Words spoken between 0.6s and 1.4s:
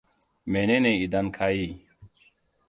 ne idan